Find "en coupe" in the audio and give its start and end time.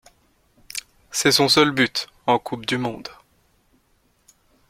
2.25-2.65